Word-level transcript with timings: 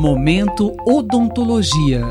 Momento 0.00 0.76
Odontologia. 0.86 2.04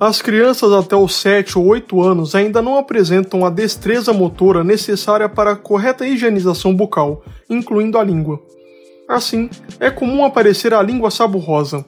As 0.00 0.20
crianças 0.20 0.72
até 0.72 0.96
os 0.96 1.14
7 1.14 1.56
ou 1.56 1.66
8 1.66 2.02
anos 2.02 2.34
ainda 2.34 2.60
não 2.60 2.76
apresentam 2.76 3.46
a 3.46 3.50
destreza 3.50 4.12
motora 4.12 4.64
necessária 4.64 5.28
para 5.28 5.52
a 5.52 5.56
correta 5.56 6.04
higienização 6.04 6.74
bucal, 6.74 7.22
incluindo 7.48 7.96
a 7.96 8.02
língua. 8.02 8.42
Assim, 9.08 9.48
é 9.78 9.88
comum 9.88 10.24
aparecer 10.24 10.74
a 10.74 10.82
língua 10.82 11.08
saburrosa. 11.08 11.84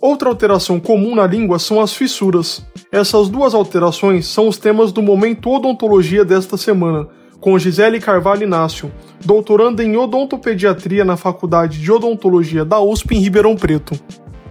Outra 0.00 0.30
alteração 0.30 0.80
comum 0.80 1.14
na 1.14 1.26
língua 1.26 1.58
são 1.58 1.82
as 1.82 1.92
fissuras. 1.92 2.64
Essas 2.90 3.28
duas 3.28 3.52
alterações 3.52 4.26
são 4.26 4.48
os 4.48 4.56
temas 4.56 4.90
do 4.90 5.02
Momento 5.02 5.50
Odontologia 5.50 6.24
desta 6.24 6.56
semana, 6.56 7.08
com 7.40 7.58
Gisele 7.58 8.00
Carvalho 8.00 8.42
Inácio, 8.42 8.92
doutoranda 9.24 9.84
em 9.84 9.96
odontopediatria 9.96 11.04
na 11.04 11.16
Faculdade 11.16 11.80
de 11.80 11.90
Odontologia 11.90 12.64
da 12.64 12.80
USP 12.80 13.14
em 13.14 13.20
Ribeirão 13.20 13.56
Preto. 13.56 13.98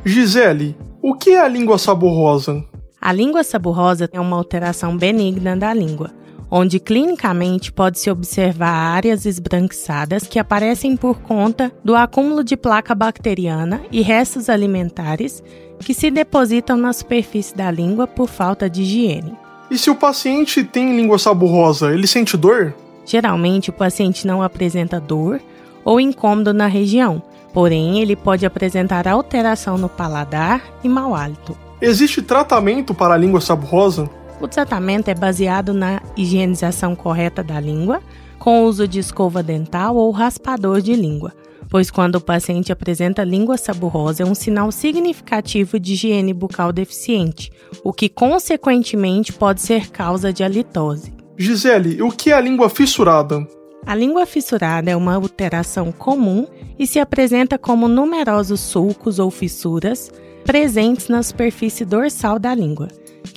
Gisele, 0.05 0.75
o 1.01 1.13
que 1.13 1.31
é 1.31 1.41
a 1.41 1.47
língua 1.47 1.77
saborrosa? 1.77 2.63
A 2.99 3.11
língua 3.11 3.43
saborrosa 3.43 4.09
é 4.11 4.19
uma 4.19 4.37
alteração 4.37 4.97
benigna 4.97 5.55
da 5.55 5.73
língua, 5.73 6.11
onde 6.49 6.79
clinicamente 6.79 7.71
pode-se 7.71 8.09
observar 8.09 8.71
áreas 8.71 9.25
esbranquiçadas 9.25 10.23
que 10.23 10.39
aparecem 10.39 10.95
por 10.95 11.19
conta 11.19 11.71
do 11.83 11.95
acúmulo 11.95 12.43
de 12.43 12.55
placa 12.55 12.95
bacteriana 12.95 13.81
e 13.91 14.01
restos 14.01 14.49
alimentares 14.49 15.43
que 15.79 15.93
se 15.93 16.09
depositam 16.09 16.77
na 16.77 16.91
superfície 16.93 17.55
da 17.55 17.69
língua 17.69 18.07
por 18.07 18.27
falta 18.27 18.69
de 18.69 18.81
higiene. 18.81 19.37
E 19.69 19.77
se 19.77 19.89
o 19.89 19.95
paciente 19.95 20.63
tem 20.63 20.95
língua 20.95 21.19
saborrosa, 21.19 21.93
ele 21.93 22.07
sente 22.07 22.37
dor? 22.37 22.73
Geralmente, 23.07 23.69
o 23.69 23.73
paciente 23.73 24.27
não 24.27 24.43
apresenta 24.43 24.99
dor 24.99 25.39
ou 25.85 25.99
incômodo 25.99 26.53
na 26.53 26.67
região, 26.67 27.23
porém, 27.53 28.01
ele 28.01 28.17
pode 28.17 28.45
apresentar 28.45 29.07
alteração 29.07 29.77
no 29.77 29.87
paladar 29.87 30.61
e 30.83 30.89
mau 30.89 31.15
hálito. 31.15 31.57
Existe 31.81 32.21
tratamento 32.21 32.93
para 32.93 33.13
a 33.13 33.17
língua 33.17 33.39
saborrosa? 33.39 34.09
O 34.41 34.47
tratamento 34.47 35.07
é 35.07 35.15
baseado 35.15 35.73
na 35.73 36.01
higienização 36.17 36.95
correta 36.95 37.41
da 37.41 37.59
língua, 37.59 38.01
com 38.37 38.61
o 38.61 38.65
uso 38.65 38.87
de 38.87 38.99
escova 38.99 39.41
dental 39.41 39.95
ou 39.95 40.11
raspador 40.11 40.81
de 40.81 40.93
língua, 40.93 41.33
pois 41.69 41.89
quando 41.89 42.15
o 42.15 42.21
paciente 42.21 42.71
apresenta 42.71 43.23
língua 43.23 43.57
saborrosa 43.57 44.23
é 44.23 44.25
um 44.25 44.35
sinal 44.35 44.71
significativo 44.71 45.79
de 45.79 45.93
higiene 45.93 46.33
bucal 46.33 46.73
deficiente, 46.73 47.51
o 47.83 47.93
que 47.93 48.09
consequentemente 48.09 49.31
pode 49.31 49.61
ser 49.61 49.89
causa 49.89 50.31
de 50.33 50.43
halitose. 50.43 51.16
Gisele, 51.37 52.01
o 52.01 52.09
que 52.09 52.31
é 52.31 52.33
a 52.33 52.41
língua 52.41 52.69
fissurada? 52.69 53.47
A 53.85 53.95
língua 53.95 54.25
fissurada 54.25 54.91
é 54.91 54.95
uma 54.95 55.15
alteração 55.15 55.91
comum 55.91 56.47
e 56.77 56.85
se 56.85 56.99
apresenta 56.99 57.57
como 57.57 57.87
numerosos 57.87 58.59
sulcos 58.59 59.19
ou 59.19 59.31
fissuras 59.31 60.11
presentes 60.43 61.07
na 61.07 61.21
superfície 61.21 61.85
dorsal 61.85 62.39
da 62.39 62.53
língua 62.53 62.87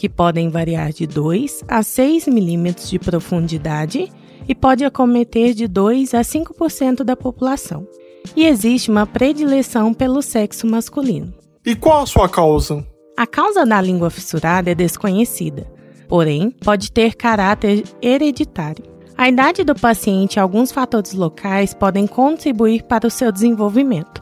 que 0.00 0.08
podem 0.08 0.48
variar 0.48 0.94
de 0.94 1.06
2 1.06 1.64
a 1.68 1.82
6 1.82 2.26
milímetros 2.28 2.88
de 2.88 2.98
profundidade 2.98 4.10
e 4.48 4.54
pode 4.54 4.82
acometer 4.82 5.52
de 5.52 5.68
2 5.68 6.14
a 6.14 6.22
5% 6.22 7.04
da 7.04 7.14
população. 7.14 7.86
E 8.34 8.46
existe 8.46 8.90
uma 8.90 9.06
predileção 9.06 9.92
pelo 9.92 10.22
sexo 10.22 10.66
masculino. 10.66 11.34
E 11.66 11.76
qual 11.76 12.02
a 12.02 12.06
sua 12.06 12.30
causa? 12.30 12.82
A 13.14 13.26
causa 13.26 13.66
da 13.66 13.78
língua 13.78 14.08
fissurada 14.08 14.70
é 14.70 14.74
desconhecida, 14.74 15.70
porém 16.10 16.50
pode 16.50 16.90
ter 16.90 17.14
caráter 17.14 17.84
hereditário. 18.02 18.84
A 19.16 19.28
idade 19.28 19.62
do 19.62 19.76
paciente 19.76 20.36
e 20.36 20.40
alguns 20.40 20.72
fatores 20.72 21.14
locais 21.14 21.72
podem 21.72 22.06
contribuir 22.06 22.82
para 22.82 23.06
o 23.06 23.10
seu 23.10 23.30
desenvolvimento, 23.30 24.20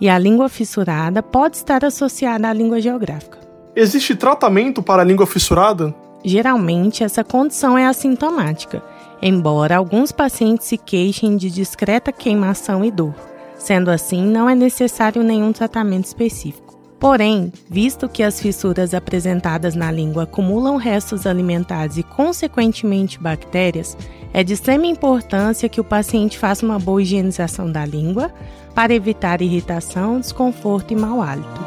e 0.00 0.08
a 0.08 0.18
língua 0.18 0.48
fissurada 0.48 1.22
pode 1.22 1.56
estar 1.56 1.84
associada 1.84 2.48
à 2.48 2.52
língua 2.52 2.80
geográfica. 2.80 3.38
Existe 3.76 4.16
tratamento 4.16 4.82
para 4.82 5.02
a 5.02 5.04
língua 5.04 5.26
fissurada? 5.26 5.94
Geralmente, 6.24 7.04
essa 7.04 7.22
condição 7.22 7.78
é 7.78 7.86
assintomática, 7.86 8.82
embora 9.22 9.76
alguns 9.76 10.10
pacientes 10.10 10.66
se 10.66 10.76
queixem 10.76 11.36
de 11.36 11.50
discreta 11.50 12.10
queimação 12.10 12.84
e 12.84 12.90
dor. 12.90 13.14
Sendo 13.56 13.90
assim, 13.90 14.24
não 14.24 14.50
é 14.50 14.54
necessário 14.56 15.22
nenhum 15.22 15.52
tratamento 15.52 16.06
específico. 16.06 16.77
Porém, 17.00 17.52
visto 17.70 18.08
que 18.08 18.24
as 18.24 18.40
fissuras 18.40 18.92
apresentadas 18.92 19.76
na 19.76 19.90
língua 19.90 20.24
acumulam 20.24 20.76
restos 20.76 21.26
alimentares 21.26 21.96
e, 21.96 22.02
consequentemente, 22.02 23.20
bactérias, 23.20 23.96
é 24.32 24.42
de 24.42 24.54
extrema 24.54 24.86
importância 24.86 25.68
que 25.68 25.80
o 25.80 25.84
paciente 25.84 26.36
faça 26.36 26.66
uma 26.66 26.78
boa 26.78 27.00
higienização 27.00 27.70
da 27.70 27.84
língua 27.84 28.32
para 28.74 28.92
evitar 28.92 29.40
irritação, 29.40 30.18
desconforto 30.18 30.92
e 30.92 30.96
mau 30.96 31.22
hálito. 31.22 31.60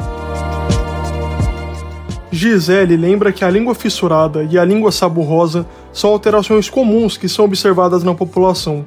Gisele 2.30 2.96
lembra 2.96 3.32
que 3.32 3.44
a 3.44 3.50
língua 3.50 3.76
fissurada 3.76 4.44
e 4.44 4.58
a 4.58 4.64
língua 4.64 4.92
saburrosa 4.92 5.66
são 5.92 6.10
alterações 6.10 6.70
comuns 6.70 7.18
que 7.18 7.28
são 7.28 7.46
observadas 7.46 8.04
na 8.04 8.14
população. 8.14 8.86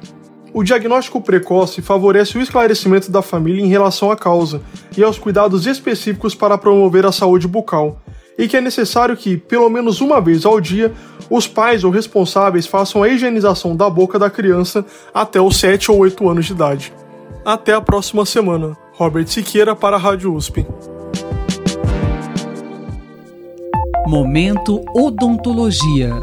O 0.57 0.63
diagnóstico 0.63 1.19
precoce 1.19 1.81
favorece 1.81 2.37
o 2.37 2.41
esclarecimento 2.41 3.11
da 3.11 3.21
família 3.21 3.61
em 3.61 3.67
relação 3.67 4.09
à 4.09 4.15
causa 4.15 4.61
e 4.97 5.03
aos 5.03 5.19
cuidados 5.19 5.67
específicos 5.67 6.33
para 6.33 6.57
promover 6.57 7.05
a 7.05 7.11
saúde 7.11 7.45
bucal, 7.45 7.99
e 8.37 8.47
que 8.47 8.55
é 8.55 8.61
necessário 8.61 9.17
que, 9.17 9.35
pelo 9.35 9.69
menos 9.69 9.99
uma 9.99 10.21
vez 10.21 10.45
ao 10.45 10.61
dia, 10.61 10.93
os 11.29 11.45
pais 11.45 11.83
ou 11.83 11.91
responsáveis 11.91 12.65
façam 12.65 13.03
a 13.03 13.09
higienização 13.09 13.75
da 13.75 13.89
boca 13.89 14.17
da 14.17 14.29
criança 14.29 14.85
até 15.13 15.41
os 15.41 15.57
7 15.57 15.91
ou 15.91 15.97
8 15.97 16.29
anos 16.29 16.45
de 16.45 16.53
idade. 16.53 16.93
Até 17.43 17.73
a 17.73 17.81
próxima 17.81 18.25
semana. 18.25 18.77
Robert 18.93 19.27
Siqueira 19.27 19.75
para 19.75 19.97
a 19.97 19.99
Rádio 19.99 20.33
USP. 20.33 20.65
Momento 24.07 24.81
Odontologia. 24.95 26.17